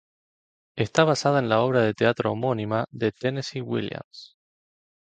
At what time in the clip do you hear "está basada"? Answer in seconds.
0.75-1.37